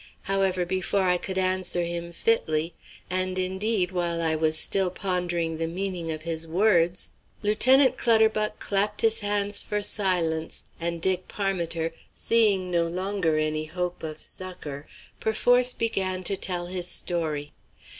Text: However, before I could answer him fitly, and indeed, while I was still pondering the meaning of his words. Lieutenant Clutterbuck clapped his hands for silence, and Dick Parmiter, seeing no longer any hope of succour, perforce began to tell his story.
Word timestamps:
However, 0.23 0.65
before 0.65 1.03
I 1.03 1.17
could 1.19 1.37
answer 1.37 1.83
him 1.83 2.11
fitly, 2.11 2.73
and 3.07 3.37
indeed, 3.37 3.91
while 3.91 4.19
I 4.19 4.33
was 4.35 4.57
still 4.57 4.89
pondering 4.89 5.59
the 5.59 5.67
meaning 5.67 6.11
of 6.11 6.23
his 6.23 6.47
words. 6.47 7.11
Lieutenant 7.43 7.99
Clutterbuck 7.99 8.57
clapped 8.59 9.01
his 9.01 9.19
hands 9.19 9.61
for 9.61 9.83
silence, 9.83 10.63
and 10.79 11.03
Dick 11.03 11.27
Parmiter, 11.27 11.93
seeing 12.15 12.71
no 12.71 12.87
longer 12.87 13.37
any 13.37 13.65
hope 13.65 14.01
of 14.01 14.23
succour, 14.23 14.87
perforce 15.19 15.71
began 15.71 16.23
to 16.23 16.35
tell 16.35 16.65
his 16.65 16.87
story. 16.87 17.53